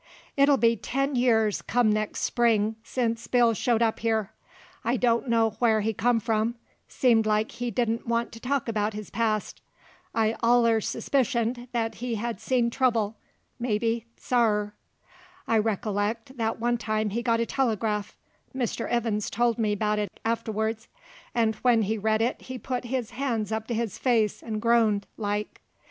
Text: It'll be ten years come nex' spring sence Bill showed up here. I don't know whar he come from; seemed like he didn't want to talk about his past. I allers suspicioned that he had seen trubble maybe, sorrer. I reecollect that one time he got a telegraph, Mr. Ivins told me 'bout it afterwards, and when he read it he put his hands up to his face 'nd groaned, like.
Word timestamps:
It'll 0.35 0.57
be 0.57 0.75
ten 0.75 1.15
years 1.15 1.61
come 1.61 1.91
nex' 1.93 2.19
spring 2.19 2.75
sence 2.83 3.27
Bill 3.27 3.53
showed 3.53 3.83
up 3.83 3.99
here. 3.99 4.31
I 4.83 4.97
don't 4.97 5.29
know 5.29 5.51
whar 5.59 5.81
he 5.81 5.93
come 5.93 6.19
from; 6.19 6.55
seemed 6.87 7.27
like 7.27 7.51
he 7.51 7.69
didn't 7.69 8.07
want 8.07 8.31
to 8.31 8.39
talk 8.39 8.67
about 8.67 8.95
his 8.95 9.11
past. 9.11 9.61
I 10.15 10.35
allers 10.41 10.87
suspicioned 10.87 11.67
that 11.71 11.93
he 12.01 12.15
had 12.15 12.41
seen 12.41 12.71
trubble 12.71 13.13
maybe, 13.59 14.07
sorrer. 14.17 14.73
I 15.47 15.57
reecollect 15.59 16.35
that 16.35 16.59
one 16.59 16.79
time 16.79 17.11
he 17.11 17.21
got 17.21 17.39
a 17.39 17.45
telegraph, 17.45 18.17
Mr. 18.55 18.91
Ivins 18.91 19.29
told 19.29 19.59
me 19.59 19.75
'bout 19.75 19.99
it 19.99 20.19
afterwards, 20.25 20.87
and 21.35 21.53
when 21.57 21.83
he 21.83 21.99
read 21.99 22.23
it 22.23 22.41
he 22.41 22.57
put 22.57 22.85
his 22.85 23.11
hands 23.11 23.51
up 23.51 23.67
to 23.67 23.75
his 23.75 23.99
face 23.99 24.41
'nd 24.43 24.61
groaned, 24.63 25.05
like. 25.15 25.61